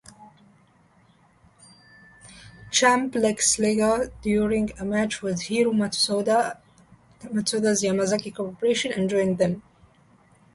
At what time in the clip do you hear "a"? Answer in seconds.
4.79-4.83